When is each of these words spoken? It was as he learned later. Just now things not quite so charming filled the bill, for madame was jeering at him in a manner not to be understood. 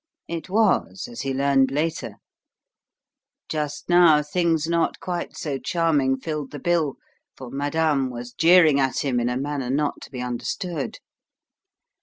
It 0.27 0.49
was 0.49 1.07
as 1.07 1.21
he 1.21 1.31
learned 1.31 1.69
later. 1.69 2.15
Just 3.47 3.87
now 3.87 4.23
things 4.23 4.67
not 4.67 4.99
quite 4.99 5.37
so 5.37 5.59
charming 5.59 6.17
filled 6.17 6.49
the 6.49 6.57
bill, 6.57 6.95
for 7.37 7.51
madame 7.51 8.09
was 8.09 8.33
jeering 8.33 8.79
at 8.79 9.05
him 9.05 9.19
in 9.19 9.29
a 9.29 9.37
manner 9.37 9.69
not 9.69 10.01
to 10.01 10.09
be 10.09 10.19
understood. 10.19 10.97